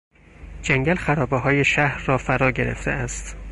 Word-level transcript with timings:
جنگل 0.61 0.95
خرابههای 0.95 1.65
شهر 1.65 2.05
را 2.05 2.17
فراگرفته 2.17 2.91
است. 2.91 3.35